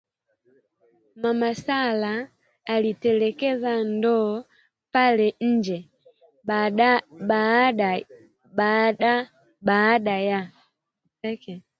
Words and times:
Mama 1.21 1.49
Sarah 1.63 2.19
aliitelekeza 2.73 3.71
ndoo 3.93 4.33
pale 4.89 5.35
nje 5.41 5.89
baada 9.69 10.17
ya 10.29 10.41